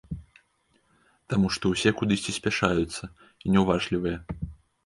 Таму 1.33 1.51
што 1.57 1.63
ўсе 1.73 1.93
кудысьці 1.99 2.35
спяшаюцца, 2.39 3.03
і 3.47 3.55
няўважлівыя. 3.57 4.17